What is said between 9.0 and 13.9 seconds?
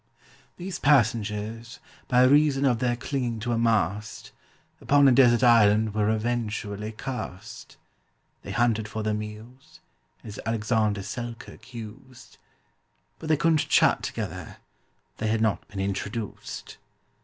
their meals, as ALEXANDER SELKIRK used, But they couldn't